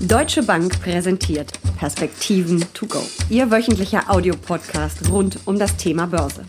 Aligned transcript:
Deutsche 0.00 0.42
Bank 0.42 0.82
präsentiert 0.82 1.52
Perspektiven 1.78 2.62
to 2.74 2.86
go. 2.86 3.02
Ihr 3.30 3.50
wöchentlicher 3.50 4.10
Audiopodcast 4.10 5.10
rund 5.10 5.38
um 5.46 5.58
das 5.58 5.74
Thema 5.78 6.06
Börse. 6.06 6.44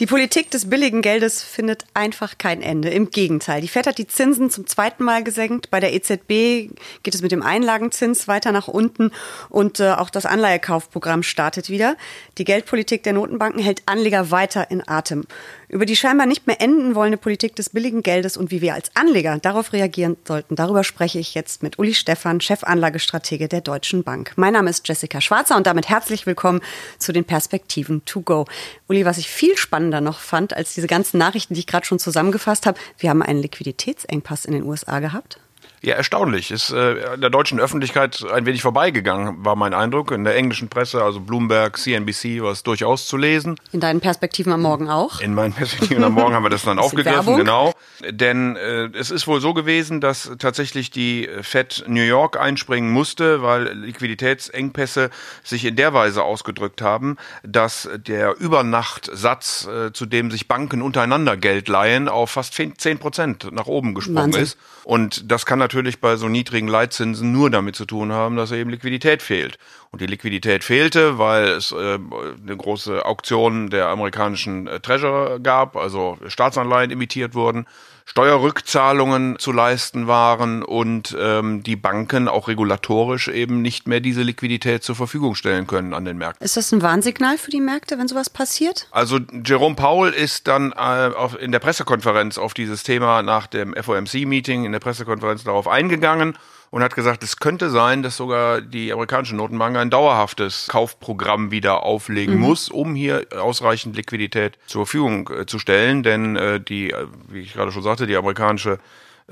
Die 0.00 0.06
Politik 0.06 0.50
des 0.50 0.70
billigen 0.70 1.02
Geldes 1.02 1.42
findet 1.42 1.84
einfach 1.92 2.38
kein 2.38 2.62
Ende. 2.62 2.88
Im 2.88 3.10
Gegenteil. 3.10 3.60
Die 3.60 3.68
Fed 3.68 3.86
hat 3.86 3.98
die 3.98 4.06
Zinsen 4.06 4.48
zum 4.48 4.66
zweiten 4.66 5.04
Mal 5.04 5.22
gesenkt. 5.22 5.70
Bei 5.70 5.78
der 5.78 5.92
EZB 5.92 6.72
geht 7.02 7.14
es 7.14 7.20
mit 7.20 7.32
dem 7.32 7.42
Einlagenzins 7.42 8.26
weiter 8.26 8.50
nach 8.50 8.66
unten 8.66 9.10
und 9.50 9.78
äh, 9.78 9.90
auch 9.90 10.08
das 10.08 10.24
Anleihekaufprogramm 10.24 11.22
startet 11.22 11.68
wieder. 11.68 11.96
Die 12.38 12.44
Geldpolitik 12.44 13.02
der 13.02 13.12
Notenbanken 13.12 13.62
hält 13.62 13.82
Anleger 13.84 14.30
weiter 14.30 14.70
in 14.70 14.88
Atem. 14.88 15.24
Über 15.70 15.86
die 15.86 15.94
scheinbar 15.94 16.26
nicht 16.26 16.48
mehr 16.48 16.60
enden 16.60 16.96
wollende 16.96 17.16
Politik 17.16 17.54
des 17.54 17.70
billigen 17.70 18.02
Geldes 18.02 18.36
und 18.36 18.50
wie 18.50 18.60
wir 18.60 18.74
als 18.74 18.90
Anleger 18.96 19.38
darauf 19.38 19.72
reagieren 19.72 20.16
sollten, 20.26 20.56
darüber 20.56 20.82
spreche 20.82 21.20
ich 21.20 21.34
jetzt 21.34 21.62
mit 21.62 21.78
Uli 21.78 21.94
Stephan, 21.94 22.40
Chefanlagestratege 22.40 23.46
der 23.46 23.60
Deutschen 23.60 24.02
Bank. 24.02 24.32
Mein 24.34 24.54
Name 24.54 24.68
ist 24.68 24.88
Jessica 24.88 25.20
Schwarzer 25.20 25.56
und 25.56 25.68
damit 25.68 25.88
herzlich 25.88 26.26
willkommen 26.26 26.60
zu 26.98 27.12
den 27.12 27.24
Perspektiven 27.24 28.04
to 28.04 28.20
go. 28.20 28.46
Uli, 28.88 29.04
was 29.04 29.18
ich 29.18 29.28
viel 29.28 29.56
spannender 29.56 30.00
noch 30.00 30.18
fand 30.18 30.56
als 30.56 30.74
diese 30.74 30.88
ganzen 30.88 31.18
Nachrichten, 31.18 31.54
die 31.54 31.60
ich 31.60 31.68
gerade 31.68 31.86
schon 31.86 32.00
zusammengefasst 32.00 32.66
habe, 32.66 32.76
wir 32.98 33.10
haben 33.10 33.22
einen 33.22 33.40
Liquiditätsengpass 33.40 34.46
in 34.46 34.54
den 34.54 34.64
USA 34.64 34.98
gehabt. 34.98 35.38
Ja, 35.82 35.94
erstaunlich. 35.94 36.50
Ist 36.50 36.70
äh, 36.72 37.16
der 37.16 37.30
deutschen 37.30 37.58
Öffentlichkeit 37.58 38.22
ein 38.30 38.44
wenig 38.44 38.60
vorbeigegangen, 38.60 39.42
war 39.42 39.56
mein 39.56 39.72
Eindruck. 39.72 40.10
In 40.10 40.24
der 40.24 40.36
englischen 40.36 40.68
Presse, 40.68 41.02
also 41.02 41.20
Bloomberg, 41.20 41.78
CNBC, 41.78 42.42
war 42.42 42.52
es 42.52 42.62
durchaus 42.62 43.06
zu 43.06 43.16
lesen. 43.16 43.56
In 43.72 43.80
deinen 43.80 44.00
Perspektiven 44.00 44.52
am 44.52 44.60
Morgen 44.60 44.90
auch? 44.90 45.22
In 45.22 45.32
meinen 45.32 45.54
Perspektiven 45.54 46.04
am 46.04 46.12
Morgen 46.12 46.34
haben 46.34 46.42
wir 46.42 46.50
das 46.50 46.64
dann 46.64 46.78
aufgegriffen, 46.78 47.16
Werbung. 47.16 47.38
genau. 47.38 47.72
Denn 48.06 48.56
äh, 48.56 48.90
es 48.92 49.10
ist 49.10 49.26
wohl 49.26 49.40
so 49.40 49.54
gewesen, 49.54 50.02
dass 50.02 50.30
tatsächlich 50.38 50.90
die 50.90 51.30
Fed 51.40 51.84
New 51.86 52.02
York 52.02 52.38
einspringen 52.38 52.90
musste, 52.92 53.40
weil 53.40 53.72
Liquiditätsengpässe 53.72 55.08
sich 55.42 55.64
in 55.64 55.76
der 55.76 55.94
Weise 55.94 56.24
ausgedrückt 56.24 56.82
haben, 56.82 57.16
dass 57.42 57.88
der 57.96 58.38
Übernachtsatz, 58.38 59.66
äh, 59.66 59.92
zu 59.94 60.04
dem 60.04 60.30
sich 60.30 60.46
Banken 60.46 60.82
untereinander 60.82 61.38
Geld 61.38 61.68
leihen, 61.68 62.08
auf 62.08 62.32
fast 62.32 62.52
10 62.52 62.98
Prozent 62.98 63.50
nach 63.50 63.66
oben 63.66 63.94
gesprungen 63.94 64.24
Wahnsinn. 64.24 64.42
ist. 64.42 64.58
Und 64.84 65.30
das 65.30 65.46
kann 65.46 65.58
natürlich 65.58 65.69
bei 66.00 66.16
so 66.16 66.28
niedrigen 66.28 66.68
Leitzinsen 66.68 67.32
nur 67.32 67.50
damit 67.50 67.76
zu 67.76 67.84
tun 67.86 68.12
haben, 68.12 68.36
dass 68.36 68.52
eben 68.52 68.70
Liquidität 68.70 69.22
fehlt. 69.22 69.58
Und 69.90 70.00
die 70.00 70.06
Liquidität 70.06 70.64
fehlte, 70.64 71.18
weil 71.18 71.48
es 71.48 71.72
äh, 71.72 71.98
eine 71.98 72.56
große 72.56 73.04
Auktion 73.04 73.70
der 73.70 73.88
amerikanischen 73.88 74.66
äh, 74.66 74.80
Treasurer 74.80 75.40
gab, 75.40 75.76
also 75.76 76.18
Staatsanleihen 76.26 76.90
imitiert 76.90 77.34
wurden. 77.34 77.66
Steuerrückzahlungen 78.10 79.38
zu 79.38 79.52
leisten 79.52 80.08
waren 80.08 80.64
und 80.64 81.16
ähm, 81.16 81.62
die 81.62 81.76
Banken 81.76 82.26
auch 82.26 82.48
regulatorisch 82.48 83.28
eben 83.28 83.62
nicht 83.62 83.86
mehr 83.86 84.00
diese 84.00 84.22
Liquidität 84.22 84.82
zur 84.82 84.96
Verfügung 84.96 85.36
stellen 85.36 85.68
können 85.68 85.94
an 85.94 86.04
den 86.04 86.18
Märkten. 86.18 86.44
Ist 86.44 86.56
das 86.56 86.72
ein 86.72 86.82
Warnsignal 86.82 87.38
für 87.38 87.52
die 87.52 87.60
Märkte, 87.60 87.98
wenn 87.98 88.08
sowas 88.08 88.28
passiert? 88.28 88.88
Also 88.90 89.20
Jerome 89.44 89.76
Powell 89.76 90.12
ist 90.12 90.48
dann 90.48 90.72
äh, 90.72 91.10
in 91.38 91.52
der 91.52 91.60
Pressekonferenz 91.60 92.36
auf 92.36 92.52
dieses 92.52 92.82
Thema 92.82 93.22
nach 93.22 93.46
dem 93.46 93.74
FOMC-Meeting 93.80 94.64
in 94.64 94.72
der 94.72 94.80
Pressekonferenz 94.80 95.44
darauf 95.44 95.68
eingegangen 95.68 96.36
und 96.70 96.82
hat 96.82 96.94
gesagt, 96.94 97.22
es 97.24 97.38
könnte 97.38 97.68
sein, 97.68 98.02
dass 98.02 98.16
sogar 98.16 98.60
die 98.60 98.92
amerikanische 98.92 99.34
Notenbank 99.34 99.76
ein 99.76 99.90
dauerhaftes 99.90 100.68
Kaufprogramm 100.68 101.50
wieder 101.50 101.82
auflegen 101.82 102.36
mhm. 102.36 102.40
muss, 102.40 102.68
um 102.68 102.94
hier 102.94 103.26
ausreichend 103.36 103.96
Liquidität 103.96 104.56
zur 104.66 104.86
Verfügung 104.86 105.28
äh, 105.30 105.46
zu 105.46 105.58
stellen. 105.58 106.02
Denn 106.02 106.36
äh, 106.36 106.60
die, 106.60 106.92
äh, 106.92 107.06
wie 107.28 107.40
ich 107.40 107.54
gerade 107.54 107.72
schon 107.72 107.82
sagte, 107.82 108.06
die 108.06 108.16
amerikanische 108.16 108.78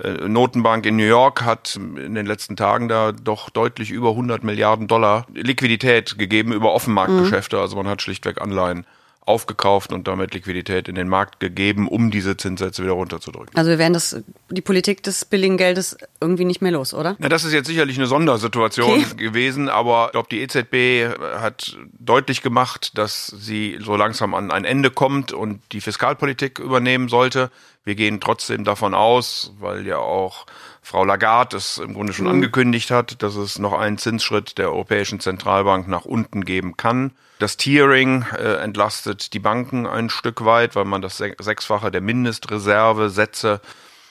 äh, 0.03 0.29
Notenbank 0.29 0.85
in 0.85 0.97
New 0.97 1.05
York 1.05 1.43
hat 1.43 1.77
in 1.77 2.15
den 2.15 2.27
letzten 2.27 2.57
Tagen 2.57 2.89
da 2.89 3.13
doch 3.13 3.51
deutlich 3.51 3.91
über 3.91 4.11
100 4.11 4.43
Milliarden 4.43 4.89
Dollar 4.89 5.27
Liquidität 5.33 6.19
gegeben 6.19 6.53
über 6.53 6.73
Offenmarktgeschäfte. 6.73 7.57
Mhm. 7.57 7.63
Also 7.63 7.77
man 7.77 7.87
hat 7.87 8.03
schlichtweg 8.03 8.41
Anleihen 8.41 8.85
aufgekauft 9.29 9.93
und 9.93 10.09
damit 10.09 10.35
Liquidität 10.35 10.89
in 10.89 10.95
den 10.95 11.09
Markt 11.09 11.39
gegeben, 11.39 11.87
um 11.87 12.11
diese 12.11 12.37
Zinssätze 12.37 12.83
wieder 12.83 12.93
runterzudrücken. 12.93 13.57
Also 13.57 13.71
wir 13.71 13.79
werden 13.79 13.93
das, 13.93 14.17
die 14.51 14.61
Politik 14.61 15.03
des 15.03 15.25
billigen 15.25 15.57
Geldes 15.57 15.97
irgendwie 16.21 16.45
nicht 16.45 16.63
mehr 16.63 16.73
los, 16.73 16.95
oder? 16.95 17.17
Na, 17.19 17.29
das 17.29 17.45
ist 17.45 17.53
jetzt 17.53 17.67
sicherlich 17.67 17.99
eine 17.99 18.07
Sondersituation 18.07 19.05
okay. 19.05 19.17
gewesen, 19.17 19.69
aber 19.69 20.07
ich 20.07 20.13
glaube, 20.13 20.29
die 20.31 20.41
EZB 20.41 21.19
hat 21.39 21.77
deutlich 21.99 22.43
gemacht, 22.43 22.97
dass 22.97 23.27
sie 23.27 23.79
so 23.81 23.97
langsam 23.97 24.35
an 24.35 24.51
ein 24.51 24.65
Ende 24.65 24.91
kommt 24.91 25.33
und 25.33 25.61
die 25.73 25.81
Fiskalpolitik 25.81 26.59
übernehmen 26.59 27.09
sollte. 27.09 27.51
Wir 27.89 27.95
gehen 27.95 28.21
trotzdem 28.21 28.65
davon 28.65 28.93
aus, 28.93 29.55
weil 29.61 29.87
ja 29.87 29.97
auch 29.97 30.45
Frau 30.83 31.07
Lagarde 31.07 31.57
es 31.57 31.79
im 31.79 31.95
Grunde 31.95 32.13
schon 32.13 32.27
mhm. 32.27 32.33
angekündigt 32.33 32.91
hat, 32.91 33.23
dass 33.23 33.35
es 33.35 33.59
noch 33.59 33.73
einen 33.73 33.97
Zinsschritt 33.97 34.59
der 34.59 34.69
Europäischen 34.69 35.21
Zentralbank 35.21 35.89
nach 35.89 36.05
unten 36.05 36.45
geben 36.45 36.77
kann. 36.77 37.13
Das 37.39 37.57
Tiering 37.57 38.27
äh, 38.37 38.57
entlastet 38.57 39.33
die 39.33 39.39
Banken 39.39 39.87
ein 39.87 40.11
Stück 40.11 40.45
weit, 40.45 40.77
weil 40.77 40.85
man 40.85 41.01
das 41.01 41.17
Sechsfache 41.17 41.91
der 41.91 42.03
Mindestreserve 42.03 43.09
Sätze 43.09 43.63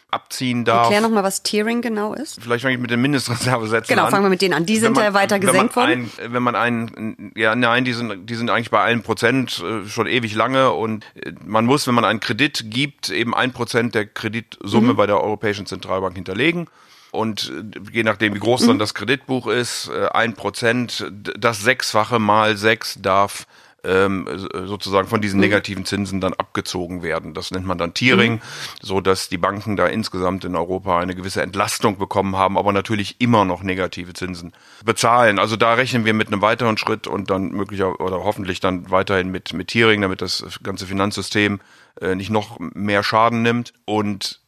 abziehen 0.10 0.64
darf. 0.64 0.84
Erklär 0.84 1.02
nochmal, 1.02 1.24
was 1.24 1.44
Tiering 1.44 1.82
genau 1.82 2.14
ist. 2.14 2.42
Vielleicht 2.42 2.62
fange 2.62 2.76
ich 2.76 2.82
mit 2.82 2.92
den 2.92 3.02
Mindestreservesätzen 3.02 3.94
genau, 3.94 4.04
an. 4.04 4.08
Genau, 4.08 4.16
fangen 4.16 4.26
wir 4.26 4.30
mit 4.30 4.42
denen 4.42 4.54
an. 4.54 4.66
Die 4.66 4.78
sind 4.78 4.96
man, 4.96 5.04
ja 5.04 5.14
weiter 5.14 5.40
gesenkt 5.40 5.76
worden. 5.76 6.10
Ein, 6.18 6.34
wenn 6.34 6.44
man 6.44 6.56
einen, 6.56 7.34
ja, 7.36 7.56
nein, 7.56 7.84
die 7.84 7.94
sind, 7.94 8.30
die 8.30 8.36
sind 8.36 8.50
eigentlich 8.50 8.72
bei 8.72 8.82
einem 8.82 9.04
Prozent 9.04 9.62
äh, 9.64 9.88
schon 9.88 10.08
ewig 10.08 10.34
lange 10.34 10.72
und 10.72 11.06
äh, 11.16 11.34
man 11.46 11.66
muss, 11.66 11.88
wenn 11.88 11.96
man 11.96 12.06
einen 12.06 12.22
Kredit 12.22 12.66
gibt, 12.70 13.10
eben 13.10 13.36
ein 13.36 13.52
Prozent 13.52 13.96
der 13.96 14.06
Kreditsumme 14.06 14.94
mhm. 14.94 14.98
bei 14.98 15.08
der 15.08 15.22
Europäischen 15.22 15.66
Zentralbank 15.66 16.16
hinterlegen 16.16 16.68
und 17.12 17.52
äh, 17.52 17.80
je 17.92 18.04
nachdem, 18.04 18.34
wie 18.34 18.40
groß 18.40 18.66
dann 18.66 18.78
mhm. 18.78 18.80
das 18.80 18.94
Kreditbuch 18.94 19.48
ist, 19.48 19.90
ein 20.14 20.36
Prozent, 20.36 21.06
das 21.12 21.62
Sechsfache 21.62 22.20
mal 22.20 22.56
sechs 22.56 22.98
darf 23.02 23.46
ähm, 23.88 24.28
sozusagen 24.66 25.08
von 25.08 25.22
diesen 25.22 25.38
mhm. 25.38 25.46
negativen 25.46 25.86
Zinsen 25.86 26.22
dann 26.22 26.34
abgezogen 26.34 27.02
werden. 27.02 27.34
Das 27.34 27.52
nennt 27.52 27.66
man 27.66 27.78
dann 27.78 27.94
Tiering, 27.94 28.34
mhm. 28.34 28.42
so 28.82 29.02
dass 29.02 29.30
die 29.30 29.38
Banken 29.38 29.76
da 29.76 29.88
insgesamt 29.88 30.46
in 30.46 30.56
Europa 30.56 31.00
eine 31.00 31.16
gewisse 31.16 31.42
Entlastung 31.42 31.98
bekommen 31.98 32.36
haben, 32.36 32.58
aber 32.58 32.74
natürlich 32.74 33.16
immer 33.20 33.46
noch 33.46 33.64
negative 33.64 34.14
Zinsen 34.14 34.54
bezahlen. 34.84 35.40
Also 35.40 35.56
da 35.56 35.74
rechnen 35.74 36.06
wir 36.06 36.14
mit 36.14 36.28
einem 36.28 36.42
weiteren 36.42 36.78
Schritt 36.78 37.08
und 37.08 37.30
dann 37.30 37.50
möglicher 37.52 38.00
oder 38.00 38.24
hoffentlich 38.24 38.60
dann 38.60 38.92
weiterhin 38.92 39.30
mit, 39.30 39.54
mit 39.54 39.70
Tiering, 39.70 40.02
damit 40.02 40.22
das 40.22 40.44
ganze 40.62 40.86
Finanzsystem 40.86 41.60
äh, 42.02 42.16
nicht 42.16 42.30
noch 42.30 42.58
mehr 42.60 43.04
Schaden 43.04 43.42
nimmt. 43.42 43.74
Und 43.86 44.42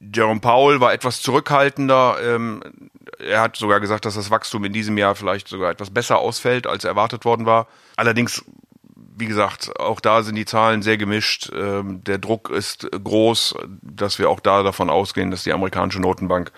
Jerome 0.00 0.40
Powell 0.40 0.80
war 0.80 0.92
etwas 0.92 1.22
zurückhaltender. 1.22 2.18
Ähm, 2.22 2.62
er 3.18 3.40
hat 3.40 3.56
sogar 3.56 3.80
gesagt, 3.80 4.04
dass 4.04 4.14
das 4.14 4.30
Wachstum 4.30 4.64
in 4.64 4.72
diesem 4.72 4.96
Jahr 4.98 5.14
vielleicht 5.14 5.48
sogar 5.48 5.70
etwas 5.70 5.90
besser 5.90 6.18
ausfällt, 6.18 6.66
als 6.66 6.84
erwartet 6.84 7.24
worden 7.24 7.46
war. 7.46 7.66
Allerdings, 7.96 8.44
wie 9.16 9.26
gesagt, 9.26 9.78
auch 9.78 10.00
da 10.00 10.22
sind 10.22 10.36
die 10.36 10.44
Zahlen 10.44 10.82
sehr 10.82 10.96
gemischt. 10.96 11.50
Ähm, 11.54 12.02
der 12.04 12.18
Druck 12.18 12.50
ist 12.50 12.88
groß, 12.90 13.54
dass 13.82 14.18
wir 14.18 14.30
auch 14.30 14.40
da 14.40 14.62
davon 14.62 14.90
ausgehen, 14.90 15.30
dass 15.30 15.44
die 15.44 15.52
amerikanische 15.52 16.00
Notenbank 16.00 16.52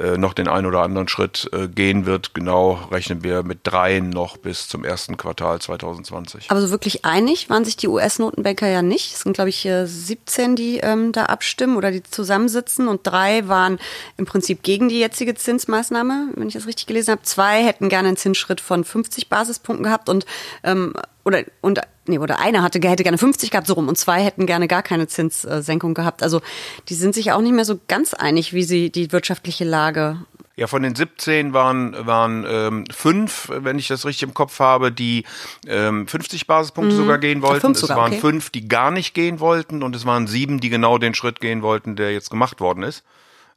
äh, 0.00 0.16
noch 0.16 0.34
den 0.34 0.48
einen 0.48 0.66
oder 0.66 0.80
anderen 0.80 1.08
Schritt 1.08 1.48
äh, 1.52 1.68
gehen 1.68 2.06
wird. 2.06 2.34
Genau 2.34 2.80
rechnen 2.90 3.22
wir 3.22 3.42
mit 3.42 3.60
dreien 3.64 4.10
noch 4.10 4.36
bis 4.36 4.68
zum 4.68 4.84
ersten 4.84 5.16
Quartal 5.16 5.60
2020. 5.60 6.50
Aber 6.50 6.60
so 6.60 6.70
wirklich 6.70 7.04
einig 7.04 7.50
waren 7.50 7.64
sich 7.64 7.76
die 7.76 7.88
US-Notenbanker 7.88 8.66
ja 8.66 8.82
nicht. 8.82 9.12
Es 9.12 9.20
sind, 9.20 9.34
glaube 9.34 9.50
ich, 9.50 9.68
17, 9.84 10.56
die 10.56 10.78
ähm, 10.78 11.12
da 11.12 11.26
abstimmen 11.26 11.76
oder 11.76 11.90
die 11.90 12.02
zusammensitzen 12.02 12.88
und 12.88 13.06
drei 13.06 13.46
waren 13.46 13.78
im 14.16 14.24
Prinzip 14.24 14.62
gegen 14.62 14.88
die 14.88 14.98
jetzige 14.98 15.34
Zinsmaßnahme, 15.34 16.28
wenn 16.34 16.48
ich 16.48 16.54
das 16.54 16.66
richtig 16.66 16.86
gelesen 16.86 17.12
habe. 17.12 17.22
Zwei 17.22 17.62
hätten 17.62 17.88
gerne 17.88 18.08
einen 18.08 18.16
Zinsschritt 18.16 18.60
von 18.60 18.84
50 18.84 19.28
Basispunkten 19.28 19.84
gehabt 19.84 20.08
und 20.08 20.24
ähm, 20.64 20.94
oder 21.24 21.44
und 21.60 21.80
nee, 22.10 22.18
oder 22.18 22.38
einer 22.38 22.62
hatte 22.62 22.80
hätte 22.80 23.02
gerne 23.02 23.18
50 23.18 23.50
gehabt 23.50 23.66
so 23.66 23.74
rum 23.74 23.88
und 23.88 23.96
zwei 23.96 24.22
hätten 24.22 24.46
gerne 24.46 24.68
gar 24.68 24.82
keine 24.82 25.08
Zinssenkung 25.08 25.94
gehabt. 25.94 26.22
Also 26.22 26.40
die 26.88 26.94
sind 26.94 27.14
sich 27.14 27.32
auch 27.32 27.40
nicht 27.40 27.54
mehr 27.54 27.64
so 27.64 27.78
ganz 27.88 28.14
einig, 28.14 28.52
wie 28.52 28.64
sie 28.64 28.90
die 28.90 29.12
wirtschaftliche 29.12 29.64
Lage 29.64 30.18
ja, 30.60 30.66
von 30.66 30.82
den 30.82 30.94
17 30.94 31.54
waren, 31.54 32.06
waren 32.06 32.44
ähm, 32.46 32.84
fünf, 32.92 33.50
wenn 33.50 33.78
ich 33.78 33.88
das 33.88 34.04
richtig 34.04 34.24
im 34.24 34.34
Kopf 34.34 34.60
habe, 34.60 34.92
die 34.92 35.24
ähm, 35.66 36.06
50 36.06 36.46
Basispunkte 36.46 36.94
mhm. 36.94 36.98
sogar 36.98 37.16
gehen 37.16 37.40
wollten. 37.40 37.72
es 37.72 37.88
waren 37.88 38.12
okay. 38.12 38.20
fünf, 38.20 38.50
die 38.50 38.68
gar 38.68 38.90
nicht 38.90 39.14
gehen 39.14 39.40
wollten 39.40 39.82
und 39.82 39.96
es 39.96 40.04
waren 40.04 40.26
sieben, 40.26 40.60
die 40.60 40.68
genau 40.68 40.98
den 40.98 41.14
Schritt 41.14 41.40
gehen 41.40 41.62
wollten, 41.62 41.96
der 41.96 42.12
jetzt 42.12 42.28
gemacht 42.28 42.60
worden 42.60 42.82
ist. 42.82 43.04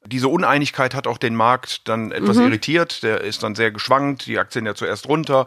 Diese 0.05 0.29
Uneinigkeit 0.29 0.95
hat 0.95 1.05
auch 1.05 1.17
den 1.17 1.35
Markt 1.35 1.89
dann 1.89 2.13
etwas 2.13 2.37
mhm. 2.37 2.43
irritiert. 2.43 3.03
Der 3.03 3.19
ist 3.19 3.43
dann 3.43 3.55
sehr 3.55 3.71
geschwankt. 3.71 4.25
Die 4.25 4.39
Aktien 4.39 4.65
ja 4.65 4.73
zuerst 4.73 5.09
runter, 5.09 5.45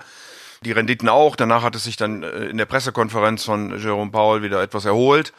die 0.67 0.73
Renditen 0.73 1.09
auch. 1.09 1.37
Danach 1.37 1.63
hat 1.63 1.77
es 1.77 1.85
sich 1.85 1.97
dann 1.97 2.23
äh, 2.23 2.47
in 2.47 2.59
der 2.59 2.67
Pressekonferenz 2.67 3.45
von 3.45 3.79
Jerome 3.79 4.11
Powell 4.11 4.43
wieder 4.43 4.63
etwas 4.63 4.85
erholt. 4.85 5.33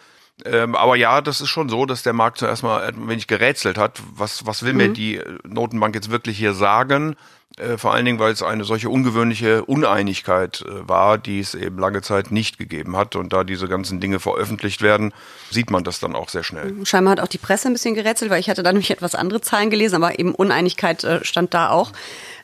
Ähm, 0.46 0.76
aber 0.76 0.96
ja, 0.96 1.22
das 1.22 1.42
ist 1.42 1.50
schon 1.50 1.68
so, 1.68 1.86
dass 1.86 2.04
der 2.04 2.14
Markt 2.14 2.38
zuerst 2.38 2.64
mal 2.64 2.84
ein 2.84 3.08
wenig 3.08 3.28
gerätselt 3.28 3.78
hat. 3.78 4.02
Was, 4.16 4.46
was 4.46 4.64
will 4.64 4.74
mhm. 4.74 4.78
mir 4.78 4.90
die 4.90 5.20
Notenbank 5.44 5.96
jetzt 5.96 6.12
wirklich 6.12 6.38
hier 6.38 6.54
sagen? 6.54 7.16
Äh, 7.58 7.78
vor 7.78 7.94
allen 7.94 8.06
Dingen, 8.06 8.20
weil 8.20 8.32
es 8.32 8.44
eine 8.44 8.64
solche 8.64 8.90
ungewöhnliche 8.90 9.66
Uneinigkeit 9.66 10.62
äh, 10.62 10.88
war, 10.88 11.18
die 11.18 11.40
es 11.40 11.56
eben 11.56 11.80
lange 11.80 12.04
Zeit 12.04 12.30
nicht 12.30 12.60
gegeben 12.60 12.96
hat. 12.96 13.16
Und 13.16 13.34
da 13.34 13.44
diese 13.44 13.68
ganzen 13.68 14.00
Dinge 14.00 14.20
veröffentlicht 14.20 14.84
werden, 14.84 15.12
sieht 15.50 15.72
man 15.72 15.84
das 15.84 16.00
dann 16.00 16.16
auch 16.16 16.30
sehr 16.30 16.44
schnell. 16.44 16.86
Scheinbar 16.86 17.14
hat 17.14 17.20
auch 17.20 17.28
die 17.28 17.40
Presse 17.40 17.68
ein 17.68 17.74
bisschen 17.74 17.96
gerätselt, 17.96 18.30
weil 18.30 18.40
ich 18.40 18.50
hatte 18.50 18.62
da 18.62 18.72
nämlich 18.72 18.92
etwas 18.92 19.16
andere 19.16 19.42
Zahlen 19.42 19.72
gelesen, 19.72 19.96
aber 19.96 20.20
eben 20.20 20.36
Uneinigkeit 20.36 21.04
äh, 21.04 21.26
stand 21.26 21.56
da 21.56 21.72
auch. 21.72 21.94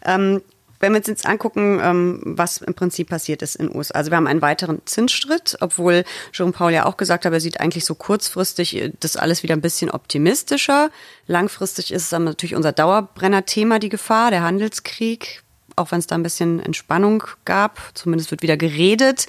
Ähm, 0.03 0.41
wenn 0.83 0.91
wir 0.91 0.97
uns 0.97 1.07
jetzt 1.07 1.25
angucken, 1.25 1.79
ähm, 1.81 2.19
was 2.25 2.57
im 2.57 2.73
Prinzip 2.73 3.07
passiert 3.07 3.41
ist 3.41 3.55
in 3.55 3.67
den 3.67 3.75
USA. 3.77 3.93
Also 3.93 4.11
wir 4.11 4.17
haben 4.17 4.27
einen 4.27 4.41
weiteren 4.41 4.81
Zinsschritt, 4.83 5.55
obwohl 5.61 6.03
Jerome 6.33 6.51
Paul 6.51 6.73
ja 6.73 6.85
auch 6.85 6.97
gesagt 6.97 7.23
hat, 7.23 7.31
er 7.31 7.39
sieht 7.39 7.61
eigentlich 7.61 7.85
so 7.85 7.95
kurzfristig 7.95 8.75
äh, 8.75 8.91
das 8.99 9.15
alles 9.15 9.43
wieder 9.43 9.55
ein 9.55 9.61
bisschen 9.61 9.89
optimistischer. 9.89 10.91
Langfristig 11.25 11.93
ist 11.93 12.03
es 12.03 12.09
dann 12.09 12.25
natürlich 12.25 12.53
unser 12.53 12.73
Dauerbrenner-Thema, 12.73 13.79
die 13.79 13.87
Gefahr, 13.87 14.29
der 14.29 14.43
Handelskrieg, 14.43 15.43
auch 15.77 15.91
wenn 15.91 15.99
es 15.99 16.07
da 16.07 16.15
ein 16.15 16.23
bisschen 16.23 16.59
Entspannung 16.59 17.23
gab. 17.45 17.79
Zumindest 17.93 18.31
wird 18.31 18.41
wieder 18.41 18.57
geredet. 18.57 19.27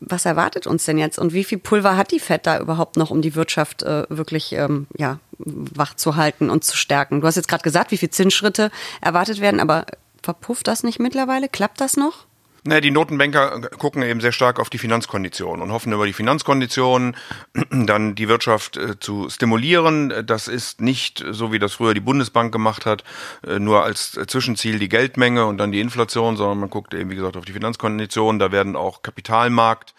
Was 0.00 0.24
erwartet 0.24 0.66
uns 0.66 0.86
denn 0.86 0.96
jetzt 0.96 1.18
und 1.18 1.34
wie 1.34 1.44
viel 1.44 1.58
Pulver 1.58 1.98
hat 1.98 2.12
die 2.12 2.20
Fed 2.20 2.46
da 2.46 2.58
überhaupt 2.58 2.96
noch, 2.96 3.10
um 3.10 3.20
die 3.20 3.34
Wirtschaft 3.34 3.82
äh, 3.82 4.06
wirklich 4.08 4.54
ähm, 4.54 4.86
ja, 4.96 5.18
wach 5.36 5.96
zu 5.96 6.16
halten 6.16 6.48
und 6.48 6.64
zu 6.64 6.78
stärken? 6.78 7.20
Du 7.20 7.26
hast 7.26 7.36
jetzt 7.36 7.48
gerade 7.48 7.64
gesagt, 7.64 7.90
wie 7.90 7.98
viele 7.98 8.10
Zinsschritte 8.10 8.70
erwartet 9.02 9.42
werden, 9.42 9.60
aber 9.60 9.84
Verpufft 10.22 10.68
das 10.68 10.82
nicht 10.82 11.00
mittlerweile? 11.00 11.48
Klappt 11.48 11.80
das 11.80 11.96
noch? 11.96 12.26
Naja, 12.64 12.80
die 12.80 12.92
Notenbanker 12.92 13.60
gucken 13.76 14.02
eben 14.02 14.20
sehr 14.20 14.30
stark 14.30 14.60
auf 14.60 14.70
die 14.70 14.78
Finanzkonditionen 14.78 15.62
und 15.62 15.72
hoffen 15.72 15.92
über 15.92 16.06
die 16.06 16.12
Finanzkonditionen 16.12 17.16
dann 17.70 18.14
die 18.14 18.28
Wirtschaft 18.28 18.76
äh, 18.76 19.00
zu 19.00 19.28
stimulieren. 19.30 20.24
Das 20.24 20.46
ist 20.46 20.80
nicht 20.80 21.24
so, 21.28 21.50
wie 21.50 21.58
das 21.58 21.72
früher 21.74 21.92
die 21.92 22.00
Bundesbank 22.00 22.52
gemacht 22.52 22.86
hat, 22.86 23.02
äh, 23.44 23.58
nur 23.58 23.82
als 23.82 24.12
Zwischenziel 24.12 24.78
die 24.78 24.88
Geldmenge 24.88 25.44
und 25.46 25.58
dann 25.58 25.72
die 25.72 25.80
Inflation, 25.80 26.36
sondern 26.36 26.60
man 26.60 26.70
guckt 26.70 26.94
eben, 26.94 27.10
wie 27.10 27.16
gesagt, 27.16 27.36
auf 27.36 27.44
die 27.44 27.52
Finanzkonditionen. 27.52 28.38
Da 28.38 28.52
werden 28.52 28.76
auch 28.76 29.02
Kapitalmarkt 29.02 29.92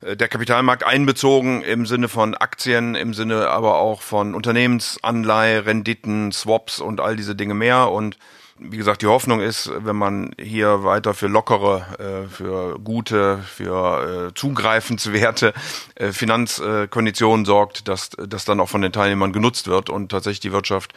äh, 0.00 0.16
der 0.16 0.28
Kapitalmarkt 0.28 0.84
einbezogen 0.84 1.62
im 1.62 1.86
Sinne 1.86 2.06
von 2.06 2.36
Aktien, 2.36 2.94
im 2.94 3.14
Sinne 3.14 3.48
aber 3.48 3.78
auch 3.78 4.00
von 4.00 4.36
Unternehmensanleihe, 4.36 5.66
Renditen, 5.66 6.30
Swaps 6.30 6.78
und 6.78 7.00
all 7.00 7.16
diese 7.16 7.34
Dinge 7.34 7.54
mehr 7.54 7.90
und 7.90 8.16
wie 8.58 8.76
gesagt, 8.76 9.02
die 9.02 9.06
Hoffnung 9.06 9.40
ist, 9.40 9.70
wenn 9.78 9.96
man 9.96 10.32
hier 10.40 10.82
weiter 10.82 11.14
für 11.14 11.26
lockere, 11.26 12.24
äh, 12.26 12.28
für 12.28 12.78
gute, 12.78 13.38
für 13.38 14.28
äh, 14.28 14.34
zugreifenswerte 14.34 15.52
äh, 15.94 16.12
Finanzkonditionen 16.12 17.44
sorgt, 17.44 17.88
dass 17.88 18.10
das 18.10 18.44
dann 18.44 18.60
auch 18.60 18.68
von 18.68 18.80
den 18.80 18.92
Teilnehmern 18.92 19.32
genutzt 19.32 19.68
wird 19.68 19.90
und 19.90 20.10
tatsächlich 20.10 20.40
die 20.40 20.52
Wirtschaft 20.52 20.94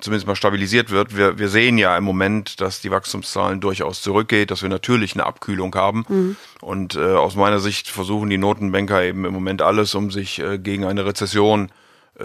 zumindest 0.00 0.26
mal 0.26 0.36
stabilisiert 0.36 0.90
wird. 0.90 1.16
Wir, 1.16 1.38
wir 1.38 1.48
sehen 1.48 1.76
ja 1.76 1.96
im 1.96 2.04
Moment, 2.04 2.60
dass 2.60 2.80
die 2.80 2.90
Wachstumszahlen 2.90 3.60
durchaus 3.60 4.00
zurückgeht, 4.00 4.50
dass 4.50 4.62
wir 4.62 4.68
natürlich 4.68 5.14
eine 5.14 5.26
Abkühlung 5.26 5.74
haben. 5.74 6.04
Mhm. 6.08 6.36
Und 6.60 6.96
aus 6.96 7.34
meiner 7.34 7.58
Sicht 7.58 7.88
versuchen 7.88 8.30
die 8.30 8.38
Notenbanker 8.38 9.02
eben 9.02 9.24
im 9.24 9.32
Moment 9.32 9.62
alles, 9.62 9.94
um 9.96 10.12
sich 10.12 10.40
gegen 10.58 10.84
eine 10.84 11.04
Rezession 11.04 11.66
äh, 11.66 11.70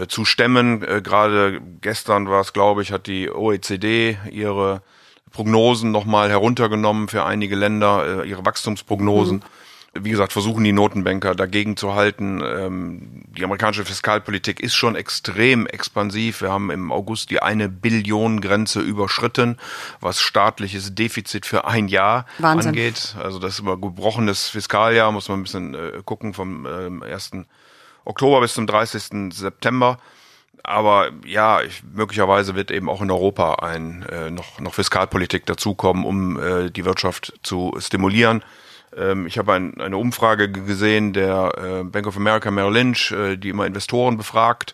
zu 0.08 0.26
stemmen. 0.26 0.84
Äh, 0.84 1.02
Gerade 1.02 1.62
gestern 1.82 2.30
war 2.30 2.42
es, 2.42 2.54
glaube 2.54 2.82
ich, 2.82 2.92
hat 2.92 3.08
die 3.08 3.30
OECD 3.30 4.18
ihre 4.32 4.82
Prognosen 5.32 5.92
nochmal 5.92 6.30
heruntergenommen 6.30 7.08
für 7.08 7.26
einige 7.26 7.56
Länder, 7.56 8.24
äh, 8.24 8.30
ihre 8.30 8.46
Wachstumsprognosen. 8.46 9.38
Mhm. 9.38 10.04
Wie 10.04 10.12
gesagt, 10.12 10.32
versuchen 10.34 10.64
die 10.64 10.74
Notenbanker 10.74 11.34
dagegen 11.34 11.76
zu 11.76 11.96
halten. 11.96 12.42
Ähm, 12.44 13.24
die 13.36 13.44
amerikanische 13.44 13.86
Fiskalpolitik 13.86 14.60
ist 14.60 14.76
schon 14.76 14.96
extrem 14.96 15.66
expansiv. 15.66 16.42
Wir 16.42 16.52
haben 16.52 16.70
im 16.70 16.92
August 16.92 17.32
die 17.32 17.42
eine 17.42 17.68
Billion 17.68 18.42
Grenze 18.42 18.80
überschritten, 18.82 19.58
was 20.00 20.20
staatliches 20.20 20.94
Defizit 20.94 21.46
für 21.46 21.66
ein 21.66 21.88
Jahr 21.88 22.26
Wahnsinn. 22.38 22.70
angeht. 22.70 23.16
Also 23.20 23.40
das 23.40 23.54
ist 23.54 23.60
immer 23.62 23.78
gebrochenes 23.78 24.50
Fiskaljahr, 24.50 25.12
muss 25.12 25.30
man 25.30 25.40
ein 25.40 25.44
bisschen 25.44 25.74
äh, 25.74 26.02
gucken 26.06 26.34
vom 26.34 26.68
ähm, 26.68 27.02
ersten 27.02 27.48
Oktober 28.08 28.42
bis 28.42 28.54
zum 28.54 28.68
30. 28.68 29.34
September. 29.34 30.00
Aber 30.64 31.12
ja, 31.26 31.62
ich, 31.62 31.84
möglicherweise 31.94 32.56
wird 32.56 32.72
eben 32.72 32.90
auch 32.90 33.02
in 33.02 33.12
Europa 33.12 33.56
ein 33.56 34.04
äh, 34.04 34.30
noch, 34.30 34.60
noch 34.60 34.74
Fiskalpolitik 34.74 35.46
dazukommen, 35.46 36.04
um 36.04 36.40
äh, 36.40 36.70
die 36.70 36.84
Wirtschaft 36.84 37.34
zu 37.44 37.74
stimulieren. 37.80 38.44
Ähm, 38.96 39.28
ich 39.28 39.38
habe 39.38 39.54
ein, 39.54 39.80
eine 39.80 39.98
Umfrage 39.98 40.52
gesehen 40.52 41.14
der 41.14 41.52
äh, 41.58 41.84
Bank 41.84 42.08
of 42.08 42.18
America 42.18 42.52
Merrill 42.52 42.74
Lynch, 42.74 43.12
äh, 43.12 43.38
die 43.38 43.50
immer 43.50 43.66
Investoren 43.66 44.18
befragt. 44.18 44.74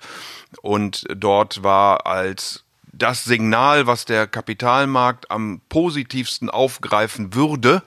Und 0.61 1.03
dort 1.15 1.63
war 1.63 2.07
als 2.07 2.63
das 2.91 3.23
Signal, 3.23 3.87
was 3.87 4.05
der 4.05 4.27
Kapitalmarkt 4.27 5.31
am 5.31 5.61
positivsten 5.69 6.49
aufgreifen 6.49 7.33
würde, 7.33 7.83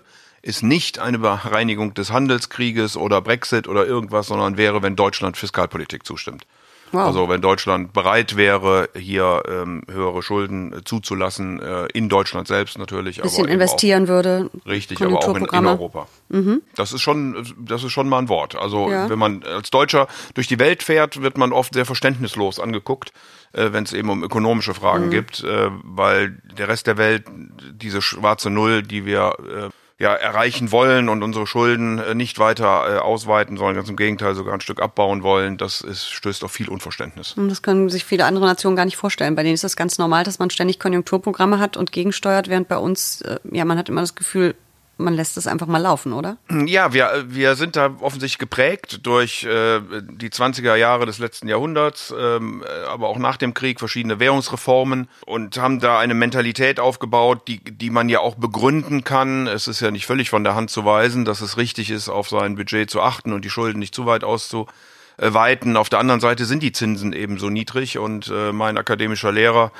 ist 0.46 0.62
nicht 0.62 1.00
eine 1.00 1.18
Bereinigung 1.18 1.94
des 1.94 2.12
Handelskrieges 2.12 2.96
oder 2.96 3.20
Brexit 3.20 3.66
oder 3.66 3.84
irgendwas, 3.84 4.28
sondern 4.28 4.56
wäre, 4.56 4.80
wenn 4.80 4.94
Deutschland 4.94 5.36
Fiskalpolitik 5.36 6.06
zustimmt. 6.06 6.46
Wow. 6.92 7.06
Also 7.06 7.28
wenn 7.28 7.40
Deutschland 7.40 7.92
bereit 7.92 8.36
wäre, 8.36 8.88
hier 8.96 9.42
ähm, 9.48 9.82
höhere 9.90 10.22
Schulden 10.22 10.72
äh, 10.72 10.84
zuzulassen, 10.84 11.60
äh, 11.60 11.86
in 11.94 12.08
Deutschland 12.08 12.46
selbst 12.46 12.78
natürlich. 12.78 13.18
Ein 13.18 13.24
bisschen 13.24 13.48
investieren 13.48 14.04
auch, 14.04 14.08
würde. 14.08 14.50
Richtig, 14.64 15.02
aber 15.02 15.18
auch 15.18 15.34
in, 15.34 15.46
in 15.46 15.66
Europa. 15.66 16.06
Mhm. 16.28 16.62
Das 16.76 16.92
ist 16.92 17.00
schon, 17.00 17.44
das 17.58 17.82
ist 17.82 17.90
schon 17.90 18.08
mal 18.08 18.18
ein 18.18 18.28
Wort. 18.28 18.54
Also 18.54 18.88
ja. 18.88 19.10
wenn 19.10 19.18
man 19.18 19.42
als 19.42 19.70
Deutscher 19.70 20.06
durch 20.34 20.46
die 20.46 20.60
Welt 20.60 20.84
fährt, 20.84 21.22
wird 21.22 21.36
man 21.38 21.52
oft 21.52 21.74
sehr 21.74 21.86
verständnislos 21.86 22.60
angeguckt, 22.60 23.12
äh, 23.52 23.72
wenn 23.72 23.82
es 23.82 23.92
eben 23.92 24.08
um 24.10 24.22
ökonomische 24.22 24.74
Fragen 24.74 25.06
mhm. 25.06 25.10
gibt, 25.10 25.42
äh, 25.42 25.70
weil 25.82 26.38
der 26.56 26.68
Rest 26.68 26.86
der 26.86 26.98
Welt 26.98 27.24
diese 27.72 28.00
schwarze 28.00 28.48
Null, 28.48 28.84
die 28.84 29.04
wir 29.04 29.32
äh, 29.40 29.70
ja, 29.98 30.14
erreichen 30.14 30.72
wollen 30.72 31.08
und 31.08 31.22
unsere 31.22 31.46
Schulden 31.46 31.98
äh, 31.98 32.14
nicht 32.14 32.38
weiter 32.38 32.96
äh, 32.96 32.98
ausweiten 32.98 33.56
sollen, 33.56 33.74
ganz 33.76 33.88
im 33.88 33.96
Gegenteil 33.96 34.34
sogar 34.34 34.52
ein 34.52 34.60
Stück 34.60 34.82
abbauen 34.82 35.22
wollen, 35.22 35.56
das 35.56 35.80
ist, 35.80 36.10
stößt 36.10 36.44
auf 36.44 36.52
viel 36.52 36.68
Unverständnis. 36.68 37.34
Das 37.36 37.62
können 37.62 37.88
sich 37.88 38.04
viele 38.04 38.26
andere 38.26 38.44
Nationen 38.44 38.76
gar 38.76 38.84
nicht 38.84 38.98
vorstellen. 38.98 39.34
Bei 39.34 39.42
denen 39.42 39.54
ist 39.54 39.64
das 39.64 39.74
ganz 39.74 39.96
normal, 39.96 40.24
dass 40.24 40.38
man 40.38 40.50
ständig 40.50 40.78
Konjunkturprogramme 40.78 41.58
hat 41.58 41.78
und 41.78 41.92
gegensteuert, 41.92 42.48
während 42.48 42.68
bei 42.68 42.76
uns, 42.76 43.22
äh, 43.22 43.38
ja, 43.50 43.64
man 43.64 43.78
hat 43.78 43.88
immer 43.88 44.02
das 44.02 44.14
Gefühl, 44.14 44.54
man 44.98 45.14
lässt 45.14 45.36
es 45.36 45.46
einfach 45.46 45.66
mal 45.66 45.78
laufen, 45.78 46.12
oder? 46.12 46.38
Ja, 46.50 46.92
wir, 46.92 47.26
wir 47.28 47.54
sind 47.54 47.76
da 47.76 47.94
offensichtlich 48.00 48.38
geprägt 48.38 49.00
durch 49.06 49.44
äh, 49.44 49.80
die 50.02 50.30
20er 50.30 50.74
Jahre 50.74 51.04
des 51.04 51.18
letzten 51.18 51.48
Jahrhunderts, 51.48 52.14
ähm, 52.18 52.64
aber 52.88 53.08
auch 53.08 53.18
nach 53.18 53.36
dem 53.36 53.52
Krieg 53.52 53.78
verschiedene 53.78 54.20
Währungsreformen 54.20 55.08
und 55.26 55.58
haben 55.58 55.80
da 55.80 55.98
eine 55.98 56.14
Mentalität 56.14 56.80
aufgebaut, 56.80 57.46
die, 57.46 57.58
die 57.62 57.90
man 57.90 58.08
ja 58.08 58.20
auch 58.20 58.36
begründen 58.36 59.04
kann. 59.04 59.46
Es 59.46 59.68
ist 59.68 59.80
ja 59.80 59.90
nicht 59.90 60.06
völlig 60.06 60.30
von 60.30 60.44
der 60.44 60.54
Hand 60.54 60.70
zu 60.70 60.86
weisen, 60.86 61.26
dass 61.26 61.42
es 61.42 61.58
richtig 61.58 61.90
ist, 61.90 62.08
auf 62.08 62.30
sein 62.30 62.56
Budget 62.56 62.90
zu 62.90 63.02
achten 63.02 63.34
und 63.34 63.44
die 63.44 63.50
Schulden 63.50 63.78
nicht 63.78 63.94
zu 63.94 64.06
weit 64.06 64.24
auszuweiten. 64.24 65.76
Auf 65.76 65.90
der 65.90 65.98
anderen 65.98 66.20
Seite 66.20 66.46
sind 66.46 66.62
die 66.62 66.72
Zinsen 66.72 67.12
eben 67.12 67.38
so 67.38 67.50
niedrig 67.50 67.98
und 67.98 68.28
äh, 68.28 68.52
mein 68.52 68.78
akademischer 68.78 69.30
Lehrer, 69.30 69.72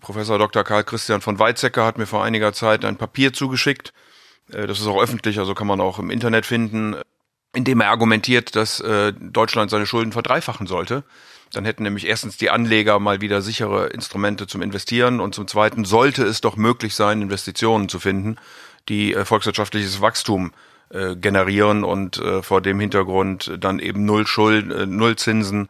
Professor 0.00 0.38
Dr. 0.38 0.64
Karl 0.64 0.84
Christian 0.84 1.20
von 1.20 1.38
Weizsäcker, 1.38 1.84
hat 1.84 1.98
mir 1.98 2.06
vor 2.06 2.24
einiger 2.24 2.54
Zeit 2.54 2.86
ein 2.86 2.96
Papier 2.96 3.34
zugeschickt, 3.34 3.88
äh, 3.88 4.13
das 4.48 4.80
ist 4.80 4.86
auch 4.86 5.00
öffentlich, 5.00 5.38
also 5.38 5.54
kann 5.54 5.66
man 5.66 5.80
auch 5.80 5.98
im 5.98 6.10
Internet 6.10 6.46
finden, 6.46 6.96
indem 7.54 7.80
er 7.80 7.90
argumentiert, 7.90 8.56
dass 8.56 8.80
äh, 8.80 9.12
Deutschland 9.12 9.70
seine 9.70 9.86
Schulden 9.86 10.12
verdreifachen 10.12 10.66
sollte. 10.66 11.04
Dann 11.52 11.64
hätten 11.64 11.84
nämlich 11.84 12.06
erstens 12.06 12.36
die 12.36 12.50
Anleger 12.50 12.98
mal 12.98 13.20
wieder 13.20 13.40
sichere 13.40 13.86
Instrumente 13.88 14.46
zum 14.46 14.60
Investieren 14.60 15.20
und 15.20 15.34
zum 15.34 15.46
Zweiten 15.46 15.84
sollte 15.84 16.24
es 16.24 16.40
doch 16.40 16.56
möglich 16.56 16.94
sein, 16.94 17.22
Investitionen 17.22 17.88
zu 17.88 18.00
finden, 18.00 18.36
die 18.88 19.14
äh, 19.14 19.24
volkswirtschaftliches 19.24 20.00
Wachstum 20.00 20.52
generieren 20.90 21.82
und 21.82 22.22
vor 22.42 22.60
dem 22.60 22.78
Hintergrund 22.78 23.56
dann 23.58 23.80
eben 23.80 24.04
null 24.04 24.28
Schuld, 24.28 24.66
null 24.86 25.16
Zinsen, 25.16 25.68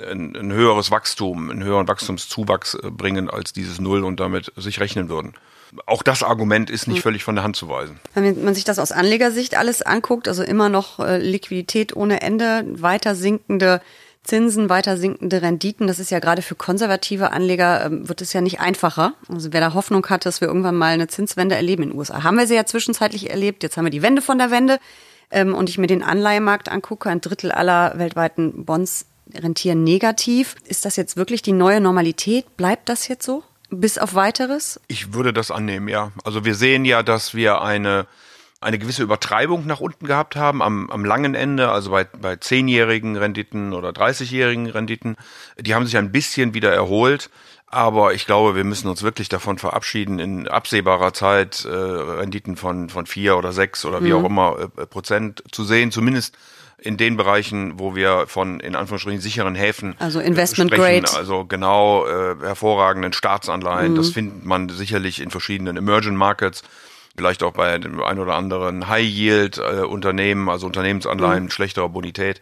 ein, 0.00 0.36
ein 0.36 0.52
höheres 0.52 0.90
Wachstum, 0.90 1.50
einen 1.50 1.64
höheren 1.64 1.88
Wachstumszuwachs 1.88 2.78
bringen 2.82 3.30
als 3.30 3.52
dieses 3.52 3.80
Null 3.80 4.04
und 4.04 4.20
damit 4.20 4.52
sich 4.56 4.80
rechnen 4.80 5.08
würden 5.08 5.34
auch 5.86 6.02
das 6.02 6.22
Argument 6.22 6.70
ist 6.70 6.86
nicht 6.86 6.98
hm. 6.98 7.02
völlig 7.02 7.24
von 7.24 7.34
der 7.34 7.44
Hand 7.44 7.56
zu 7.56 7.68
weisen. 7.68 7.98
Wenn 8.14 8.44
man 8.44 8.54
sich 8.54 8.64
das 8.64 8.78
aus 8.78 8.92
Anlegersicht 8.92 9.56
alles 9.56 9.82
anguckt, 9.82 10.28
also 10.28 10.42
immer 10.42 10.68
noch 10.68 11.00
äh, 11.00 11.18
Liquidität 11.18 11.94
ohne 11.94 12.22
Ende, 12.22 12.64
weiter 12.68 13.14
sinkende 13.14 13.80
Zinsen, 14.22 14.68
weiter 14.68 14.96
sinkende 14.96 15.42
Renditen, 15.42 15.86
das 15.86 15.98
ist 15.98 16.10
ja 16.10 16.18
gerade 16.18 16.42
für 16.42 16.54
konservative 16.54 17.32
Anleger, 17.32 17.86
ähm, 17.86 18.08
wird 18.08 18.22
es 18.22 18.32
ja 18.32 18.40
nicht 18.40 18.60
einfacher. 18.60 19.14
Also 19.28 19.52
wer 19.52 19.60
da 19.60 19.74
Hoffnung 19.74 20.06
hat, 20.06 20.26
dass 20.26 20.40
wir 20.40 20.48
irgendwann 20.48 20.76
mal 20.76 20.94
eine 20.94 21.08
Zinswende 21.08 21.54
erleben 21.54 21.84
in 21.84 21.90
den 21.90 21.98
USA, 21.98 22.22
haben 22.22 22.38
wir 22.38 22.46
sie 22.46 22.54
ja 22.54 22.66
zwischenzeitlich 22.66 23.30
erlebt. 23.30 23.62
Jetzt 23.62 23.76
haben 23.76 23.84
wir 23.84 23.90
die 23.90 24.02
Wende 24.02 24.22
von 24.22 24.38
der 24.38 24.50
Wende. 24.50 24.78
Ähm, 25.30 25.54
und 25.54 25.68
ich 25.68 25.78
mir 25.78 25.88
den 25.88 26.04
Anleihemarkt 26.04 26.68
angucke, 26.68 27.08
ein 27.08 27.20
Drittel 27.20 27.50
aller 27.50 27.98
weltweiten 27.98 28.64
Bonds 28.64 29.06
rentieren 29.34 29.84
negativ. 29.84 30.56
Ist 30.64 30.84
das 30.84 30.96
jetzt 30.96 31.16
wirklich 31.16 31.42
die 31.42 31.52
neue 31.52 31.80
Normalität? 31.80 32.56
Bleibt 32.56 32.88
das 32.88 33.08
jetzt 33.08 33.24
so? 33.24 33.42
Bis 33.70 33.98
auf 33.98 34.14
weiteres? 34.14 34.80
Ich 34.88 35.12
würde 35.12 35.32
das 35.32 35.50
annehmen, 35.50 35.88
ja. 35.88 36.12
Also 36.24 36.44
wir 36.44 36.54
sehen 36.54 36.84
ja, 36.84 37.02
dass 37.02 37.34
wir 37.34 37.62
eine 37.62 38.06
eine 38.60 38.78
gewisse 38.78 39.02
Übertreibung 39.02 39.66
nach 39.66 39.80
unten 39.80 40.06
gehabt 40.06 40.34
haben 40.34 40.62
am, 40.62 40.90
am 40.90 41.04
langen 41.04 41.34
Ende, 41.34 41.70
also 41.70 41.90
bei, 41.90 42.04
bei 42.04 42.34
10-jährigen 42.34 43.16
Renditen 43.16 43.72
oder 43.74 43.90
30-jährigen 43.90 44.66
Renditen. 44.66 45.16
Die 45.60 45.74
haben 45.74 45.84
sich 45.86 45.96
ein 45.96 46.10
bisschen 46.10 46.54
wieder 46.54 46.72
erholt. 46.72 47.30
Aber 47.68 48.14
ich 48.14 48.26
glaube, 48.26 48.54
wir 48.54 48.62
müssen 48.62 48.88
uns 48.88 49.02
wirklich 49.02 49.28
davon 49.28 49.58
verabschieden, 49.58 50.20
in 50.20 50.46
absehbarer 50.46 51.12
Zeit 51.12 51.64
äh, 51.64 51.68
Renditen 51.68 52.56
von, 52.56 52.88
von 52.88 53.06
vier 53.06 53.36
oder 53.36 53.52
sechs 53.52 53.84
oder 53.84 54.04
wie 54.04 54.12
mhm. 54.12 54.14
auch 54.14 54.24
immer 54.24 54.70
äh, 54.76 54.86
Prozent 54.86 55.42
zu 55.50 55.64
sehen, 55.64 55.90
zumindest 55.90 56.38
in 56.78 56.96
den 56.96 57.16
Bereichen, 57.16 57.78
wo 57.78 57.94
wir 57.94 58.26
von 58.26 58.60
in 58.60 58.76
Anführungsstrichen 58.76 59.20
sicheren 59.20 59.54
Häfen 59.54 59.94
also 59.98 60.20
Investment 60.20 60.70
sprechen, 60.72 61.04
Grade. 61.04 61.16
also 61.16 61.44
genau 61.44 62.06
äh, 62.06 62.36
hervorragenden 62.40 63.12
Staatsanleihen. 63.12 63.92
Mhm. 63.92 63.96
Das 63.96 64.10
findet 64.10 64.44
man 64.44 64.68
sicherlich 64.68 65.20
in 65.20 65.30
verschiedenen 65.30 65.76
Emerging 65.76 66.16
Markets, 66.16 66.62
vielleicht 67.16 67.42
auch 67.42 67.52
bei 67.52 67.78
dem 67.78 68.02
ein 68.02 68.18
oder 68.18 68.34
anderen 68.34 68.88
High 68.88 69.06
Yield 69.06 69.58
äh, 69.58 69.80
Unternehmen, 69.80 70.48
also 70.48 70.66
Unternehmensanleihen 70.66 71.44
mhm. 71.44 71.50
schlechterer 71.50 71.88
Bonität. 71.88 72.40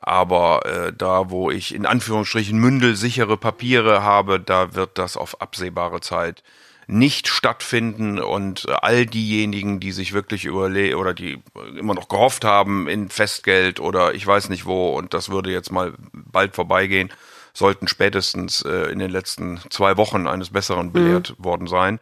Aber 0.00 0.66
äh, 0.66 0.92
da, 0.92 1.30
wo 1.30 1.50
ich 1.50 1.74
in 1.74 1.86
Anführungsstrichen 1.86 2.58
mündelsichere 2.58 3.36
Papiere 3.36 4.02
habe, 4.02 4.38
da 4.38 4.74
wird 4.74 4.98
das 4.98 5.16
auf 5.16 5.40
absehbare 5.40 6.00
Zeit 6.00 6.42
nicht 6.86 7.28
stattfinden 7.28 8.18
und 8.18 8.68
all 8.82 9.06
diejenigen, 9.06 9.80
die 9.80 9.92
sich 9.92 10.12
wirklich 10.12 10.44
überle 10.44 10.96
oder 10.96 11.14
die 11.14 11.42
immer 11.76 11.94
noch 11.94 12.08
gehofft 12.08 12.44
haben 12.44 12.88
in 12.88 13.08
Festgeld 13.08 13.80
oder 13.80 14.14
ich 14.14 14.26
weiß 14.26 14.48
nicht 14.48 14.66
wo 14.66 14.90
und 14.96 15.14
das 15.14 15.30
würde 15.30 15.50
jetzt 15.50 15.72
mal 15.72 15.94
bald 16.12 16.54
vorbeigehen, 16.54 17.12
sollten 17.52 17.88
spätestens 17.88 18.62
äh, 18.62 18.90
in 18.92 18.98
den 18.98 19.10
letzten 19.10 19.60
zwei 19.70 19.96
Wochen 19.96 20.26
eines 20.26 20.50
Besseren 20.50 20.92
belehrt 20.92 21.34
mhm. 21.38 21.44
worden 21.44 21.66
sein. 21.66 22.00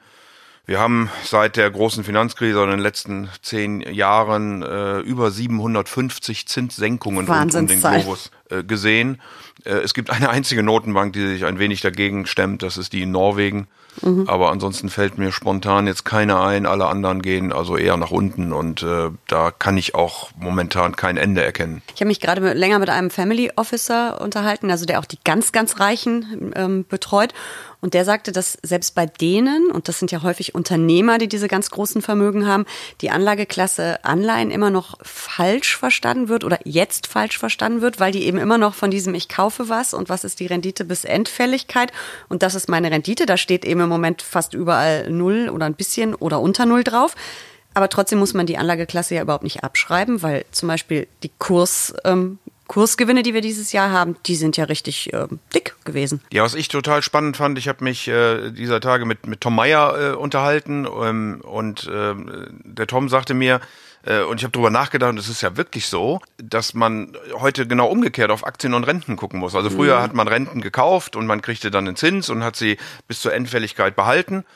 Wir 0.65 0.79
haben 0.79 1.11
seit 1.25 1.57
der 1.57 1.69
großen 1.69 2.05
Finanzkrise 2.05 2.63
in 2.63 2.71
den 2.71 2.79
letzten 2.79 3.29
zehn 3.43 3.81
Jahren 3.81 4.63
äh, 4.63 5.01
über 5.01 5.33
750 5.33 6.47
Zinssenkungen 6.47 7.27
rund 7.27 7.55
um 7.55 7.67
den 7.67 7.81
Globus 7.81 8.31
äh, 8.49 8.63
gesehen. 8.63 9.21
Äh, 9.65 9.71
es 9.79 9.93
gibt 9.93 10.11
eine 10.11 10.31
einzige 10.31 10.63
Notenbank, 10.63 11.15
die 11.15 11.27
sich 11.27 11.45
ein 11.47 11.59
wenig 11.59 11.81
dagegen 11.81 12.27
stemmt, 12.27 12.63
das 12.63 12.77
ist 12.77 12.93
die 12.93 13.03
in 13.03 13.11
Norwegen. 13.11 13.67
Mhm. 14.01 14.29
Aber 14.29 14.51
ansonsten 14.51 14.89
fällt 14.89 15.19
mir 15.19 15.33
spontan 15.33 15.87
jetzt 15.87 16.05
keine 16.05 16.41
ein. 16.41 16.65
Alle 16.65 16.87
anderen 16.87 17.23
gehen 17.23 17.53
also 17.53 17.77
eher 17.77 17.97
nach 17.97 18.11
unten 18.11 18.53
und 18.53 18.83
äh, 18.83 19.11
da 19.27 19.51
kann 19.51 19.77
ich 19.77 19.95
auch 19.95 20.31
momentan 20.37 20.97
kein 20.97 21.17
Ende 21.17 21.43
erkennen. 21.43 21.83
Ich 21.95 22.01
habe 22.01 22.09
mich 22.09 22.21
gerade 22.21 22.53
länger 22.53 22.79
mit 22.79 22.89
einem 22.89 23.11
Family 23.11 23.51
Officer 23.57 24.21
unterhalten, 24.21 24.71
also 24.71 24.87
der 24.87 25.01
auch 25.01 25.05
die 25.05 25.19
ganz, 25.25 25.53
ganz 25.53 25.79
Reichen 25.81 26.53
ähm, 26.55 26.87
betreut. 26.89 27.35
Und 27.83 27.95
der 27.95 28.05
sagte, 28.05 28.31
dass 28.31 28.57
selbst 28.63 28.95
bei 28.95 29.07
denen, 29.07 29.73
und 29.73 29.89
das 29.89 29.99
sind 29.99 30.13
ja 30.13 30.23
häufig 30.23 30.55
Unternehmer, 30.55 31.19
die 31.19 31.27
diese 31.27 31.49
ganz 31.49 31.69
großen 31.69 32.01
Vermögen 32.01 32.47
haben, 32.47 32.65
die 33.01 33.11
Anlageklasse 33.11 34.05
Anleihen 34.05 34.53
immer 34.53 34.71
noch 34.71 34.99
falsch 35.03 35.77
verstanden 35.77 36.29
wird 36.29 36.45
oder 36.45 36.61
jetzt 36.65 37.09
falsch 37.09 37.37
verstanden 37.37 37.81
wird, 37.81 37.99
weil 37.99 38.13
die 38.13 38.23
eben 38.25 38.39
immer 38.39 38.57
noch 38.57 38.75
von 38.75 38.93
diesem 38.93 39.15
Ich 39.15 39.29
kaufe 39.29 39.69
was 39.69 39.95
und 39.95 40.09
was 40.09 40.23
ist 40.23 40.39
die 40.39 40.47
Rendite 40.47 40.85
bis 40.85 41.05
Endfälligkeit 41.05 41.93
und 42.29 42.45
das 42.45 42.55
ist 42.55 42.69
meine 42.69 42.93
Rendite. 42.93 43.27
Da 43.27 43.37
steht 43.37 43.65
eben 43.65 43.81
im 43.81 43.89
Moment 43.89 44.23
fast 44.23 44.55
überall 44.55 45.11
Null 45.11 45.49
oder 45.49 45.67
ein 45.67 45.75
bisschen 45.75 46.15
oder 46.15 46.41
unter 46.41 46.67
Null 46.67 46.85
drauf. 46.85 47.17
Aber 47.75 47.89
trotzdem 47.89 48.19
muss 48.19 48.35
man 48.35 48.47
die 48.47 48.59
Anlageklasse 48.59 49.15
ja 49.15 49.23
überhaupt 49.23 49.45
nicht 49.45 49.65
abschreiben, 49.65 50.23
weil 50.23 50.45
zum 50.53 50.69
Beispiel 50.69 51.09
die 51.23 51.31
Kurs, 51.39 51.95
ähm, 52.05 52.39
Kursgewinne, 52.73 53.23
die 53.23 53.35
wir 53.35 53.43
dieses 53.43 53.73
Jahr 53.73 53.91
haben, 53.91 54.17
die 54.25 54.35
sind 54.35 54.57
ja 54.57 54.65
richtig 54.65 55.13
äh, 55.13 55.27
dick 55.55 55.77
gewesen. 55.85 56.23
Ja, 56.33 56.43
was 56.43 56.55
ich 56.55 56.69
total 56.69 57.03
spannend 57.03 57.37
fand, 57.37 57.59
ich 57.59 57.69
habe 57.69 57.85
mich 57.85 58.09
äh, 58.09 58.51
dieser 58.51 58.81
Tage 58.81 59.05
mit, 59.05 59.27
mit 59.27 59.43
Tom 59.43 59.57
Meyer 59.57 60.13
äh, 60.13 60.17
unterhalten 60.17 60.87
ähm, 60.87 61.43
und 61.43 61.87
äh, 61.87 62.15
der 62.65 62.87
Tom 62.87 63.11
sagte 63.11 63.35
mir, 63.35 63.61
äh, 64.07 64.23
und 64.23 64.39
ich 64.39 64.45
habe 64.45 64.53
darüber 64.53 64.71
nachgedacht, 64.71 65.11
und 65.11 65.19
es 65.19 65.29
ist 65.29 65.43
ja 65.43 65.59
wirklich 65.59 65.87
so, 65.87 66.21
dass 66.39 66.73
man 66.73 67.15
heute 67.35 67.67
genau 67.67 67.89
umgekehrt 67.89 68.31
auf 68.31 68.47
Aktien 68.47 68.73
und 68.73 68.85
Renten 68.85 69.17
gucken 69.17 69.39
muss. 69.39 69.55
Also 69.55 69.69
früher 69.69 69.99
mhm. 69.99 70.03
hat 70.05 70.15
man 70.15 70.27
Renten 70.27 70.63
gekauft 70.63 71.15
und 71.15 71.27
man 71.27 71.43
kriegte 71.43 71.71
dann 71.71 71.85
den 71.85 71.97
Zins 71.97 72.31
und 72.31 72.43
hat 72.43 72.57
sie 72.57 72.79
bis 73.07 73.21
zur 73.21 73.35
Endfälligkeit 73.35 73.95
behalten. 73.97 74.47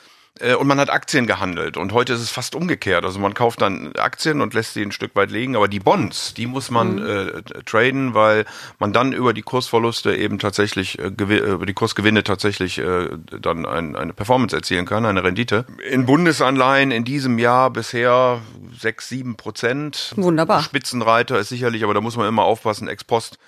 Äh, 0.40 0.54
und 0.54 0.66
man 0.66 0.78
hat 0.78 0.90
Aktien 0.90 1.26
gehandelt. 1.26 1.76
Und 1.76 1.92
heute 1.92 2.12
ist 2.12 2.20
es 2.20 2.30
fast 2.30 2.54
umgekehrt. 2.54 3.04
Also 3.04 3.18
man 3.18 3.34
kauft 3.34 3.62
dann 3.62 3.94
Aktien 3.96 4.40
und 4.40 4.54
lässt 4.54 4.74
sie 4.74 4.82
ein 4.82 4.92
Stück 4.92 5.14
weit 5.14 5.30
liegen. 5.30 5.56
Aber 5.56 5.68
die 5.68 5.80
Bonds, 5.80 6.34
die 6.34 6.46
muss 6.46 6.70
man 6.70 6.96
mhm. 6.96 7.06
äh, 7.06 7.62
traden, 7.64 8.14
weil 8.14 8.44
man 8.78 8.92
dann 8.92 9.12
über 9.12 9.32
die 9.32 9.42
Kursverluste 9.42 10.14
eben 10.14 10.38
tatsächlich, 10.38 10.98
äh, 10.98 11.08
äh, 11.08 11.52
über 11.52 11.66
die 11.66 11.74
Kursgewinne 11.74 12.24
tatsächlich 12.24 12.78
äh, 12.78 13.08
dann 13.40 13.66
ein, 13.66 13.96
eine 13.96 14.12
Performance 14.12 14.54
erzielen 14.54 14.86
kann, 14.86 15.04
eine 15.06 15.24
Rendite. 15.24 15.66
In 15.90 16.06
Bundesanleihen 16.06 16.90
in 16.90 17.04
diesem 17.04 17.38
Jahr 17.38 17.70
bisher 17.70 18.40
sechs, 18.78 19.08
sieben 19.08 19.36
Prozent. 19.36 20.12
Wunderbar. 20.16 20.62
Spitzenreiter 20.62 21.38
ist 21.38 21.48
sicherlich, 21.48 21.84
aber 21.84 21.94
da 21.94 22.00
muss 22.00 22.16
man 22.16 22.28
immer 22.28 22.44
aufpassen, 22.44 22.88
ex 22.88 23.04
post 23.04 23.38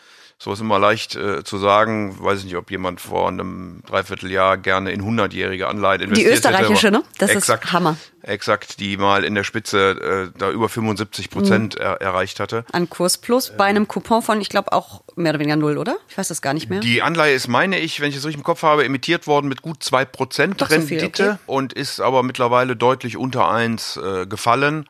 so 0.41 0.53
ist 0.53 0.61
immer 0.61 0.79
leicht 0.79 1.17
äh, 1.17 1.43
zu 1.43 1.59
sagen. 1.59 2.17
Weiß 2.21 2.39
ich 2.39 2.45
nicht, 2.45 2.57
ob 2.57 2.71
jemand 2.71 3.01
vor 3.01 3.27
einem 3.27 3.83
Dreivierteljahr 3.89 4.57
gerne 4.57 4.93
in 4.93 5.03
hundertjährige 5.03 5.67
Anleihen 5.67 6.03
investiert 6.03 6.31
Die 6.31 6.33
österreichische, 6.33 6.87
hätte, 6.89 6.99
ne? 6.99 7.05
Das 7.19 7.31
exakt, 7.31 7.65
ist 7.65 7.73
Hammer. 7.73 7.97
Exakt, 8.23 8.79
die 8.79 8.97
mal 8.97 9.25
in 9.25 9.35
der 9.35 9.43
Spitze 9.43 10.31
äh, 10.33 10.39
da 10.39 10.51
über 10.51 10.69
75 10.69 11.31
Prozent 11.31 11.75
mhm. 11.75 11.81
er, 11.81 12.01
erreicht 12.01 12.39
hatte. 12.39 12.65
An 12.71 12.89
Kurs 12.89 13.19
Plus 13.19 13.53
bei 13.57 13.65
einem 13.65 13.89
Coupon 13.89 14.23
von, 14.23 14.41
ich 14.41 14.49
glaube, 14.49 14.73
auch 14.73 15.03
mehr 15.17 15.31
oder 15.31 15.41
weniger 15.41 15.57
null, 15.57 15.77
oder? 15.77 15.97
Ich 16.09 16.17
weiß 16.17 16.29
das 16.29 16.41
gar 16.41 16.55
nicht 16.55 16.71
mehr. 16.71 16.81
Die 16.81 17.03
Anleihe 17.03 17.35
ist, 17.35 17.49
meine 17.49 17.81
ich, 17.81 18.01
wenn 18.01 18.11
ich 18.11 18.17
es 18.17 18.25
richtig 18.25 18.39
im 18.39 18.45
Kopf 18.45 18.63
habe, 18.63 18.85
emittiert 18.85 19.27
worden 19.27 19.49
mit 19.49 19.63
gut 19.63 19.83
zwei 19.83 20.05
Prozent 20.05 20.63
Rendite 20.71 20.81
so 20.81 20.87
viel, 20.87 21.05
okay. 21.05 21.37
und 21.47 21.73
ist 21.73 22.01
aber 22.01 22.23
mittlerweile 22.23 22.77
deutlich 22.77 23.17
unter 23.17 23.51
eins 23.51 23.97
äh, 23.97 24.27
gefallen 24.27 24.89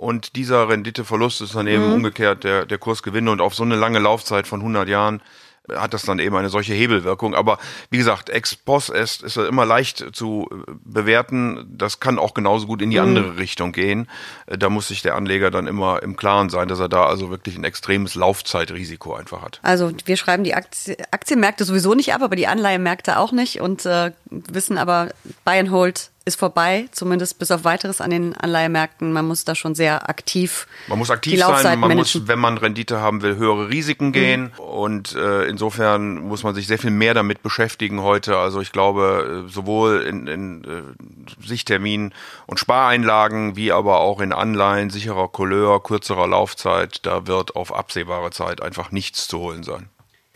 und 0.00 0.34
dieser 0.34 0.66
Renditeverlust 0.70 1.42
ist 1.42 1.54
dann 1.54 1.66
eben 1.66 1.86
mhm. 1.88 1.92
umgekehrt 1.92 2.42
der, 2.42 2.64
der 2.64 2.78
Kursgewinn 2.78 3.28
und 3.28 3.42
auf 3.42 3.54
so 3.54 3.64
eine 3.64 3.76
lange 3.76 3.98
Laufzeit 3.98 4.46
von 4.46 4.60
100 4.60 4.88
Jahren 4.88 5.20
hat 5.68 5.92
das 5.92 6.04
dann 6.04 6.18
eben 6.18 6.34
eine 6.36 6.48
solche 6.48 6.72
Hebelwirkung. 6.72 7.34
Aber 7.34 7.58
wie 7.90 7.98
gesagt, 7.98 8.30
ex 8.30 8.56
post 8.56 8.88
ist, 8.88 9.22
ist 9.22 9.36
immer 9.36 9.66
leicht 9.66 10.16
zu 10.16 10.48
bewerten. 10.84 11.66
Das 11.68 12.00
kann 12.00 12.18
auch 12.18 12.32
genauso 12.32 12.66
gut 12.66 12.80
in 12.80 12.90
die 12.90 12.98
mhm. 12.98 13.08
andere 13.08 13.36
Richtung 13.36 13.72
gehen. 13.72 14.08
Da 14.46 14.70
muss 14.70 14.88
sich 14.88 15.02
der 15.02 15.16
Anleger 15.16 15.50
dann 15.50 15.66
immer 15.66 16.02
im 16.02 16.16
Klaren 16.16 16.48
sein, 16.48 16.68
dass 16.68 16.80
er 16.80 16.88
da 16.88 17.04
also 17.04 17.28
wirklich 17.28 17.56
ein 17.56 17.64
extremes 17.64 18.14
Laufzeitrisiko 18.14 19.14
einfach 19.14 19.42
hat. 19.42 19.60
Also 19.62 19.92
wir 20.06 20.16
schreiben 20.16 20.44
die 20.44 20.54
Aktie, 20.54 20.96
Aktienmärkte 21.10 21.64
sowieso 21.64 21.94
nicht 21.94 22.14
ab, 22.14 22.22
aber 22.22 22.36
die 22.36 22.46
Anleihenmärkte 22.46 23.18
auch 23.18 23.32
nicht 23.32 23.60
und 23.60 23.84
äh, 23.84 24.12
wissen 24.30 24.78
aber, 24.78 25.10
Buy 25.44 25.58
and 25.58 25.70
Hold 25.70 26.10
ist 26.30 26.38
vorbei, 26.38 26.86
zumindest 26.92 27.38
bis 27.38 27.50
auf 27.50 27.64
weiteres 27.64 28.00
an 28.00 28.10
den 28.10 28.34
Anleihemärkten. 28.34 29.12
Man 29.12 29.26
muss 29.26 29.44
da 29.44 29.54
schon 29.54 29.74
sehr 29.74 30.08
aktiv. 30.08 30.66
Man 30.86 30.98
muss 30.98 31.10
aktiv 31.10 31.38
sein, 31.38 31.78
man 31.78 31.88
managen. 31.90 32.20
muss, 32.20 32.28
wenn 32.28 32.38
man 32.38 32.56
Rendite 32.56 33.00
haben 33.00 33.22
will, 33.22 33.36
höhere 33.36 33.68
Risiken 33.68 34.08
mhm. 34.08 34.12
gehen. 34.12 34.42
Mhm. 34.42 34.64
Und 34.64 35.14
äh, 35.14 35.44
insofern 35.44 36.20
muss 36.20 36.42
man 36.42 36.54
sich 36.54 36.66
sehr 36.66 36.78
viel 36.78 36.90
mehr 36.90 37.14
damit 37.14 37.42
beschäftigen 37.42 38.00
heute. 38.00 38.38
Also 38.38 38.60
ich 38.60 38.72
glaube, 38.72 39.44
äh, 39.46 39.52
sowohl 39.52 40.02
in, 40.02 40.26
in 40.26 40.64
äh, 40.64 41.46
Sichtterminen 41.46 42.14
und 42.46 42.60
Spareinlagen, 42.60 43.56
wie 43.56 43.72
aber 43.72 44.00
auch 44.00 44.20
in 44.20 44.32
Anleihen, 44.32 44.90
sicherer 44.90 45.28
Couleur, 45.28 45.82
kürzerer 45.82 46.28
Laufzeit, 46.28 47.04
da 47.04 47.26
wird 47.26 47.56
auf 47.56 47.74
absehbare 47.74 48.30
Zeit 48.30 48.62
einfach 48.62 48.92
nichts 48.92 49.26
zu 49.26 49.38
holen 49.40 49.64
sein. 49.64 49.88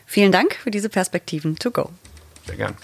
Vielen 0.05 0.31
Dank 0.31 0.55
für 0.55 0.71
diese 0.71 0.89
Perspektiven 0.89 1.57
to 1.57 1.71
go. 1.71 1.89
Sehr 2.45 2.57
gern. 2.57 2.75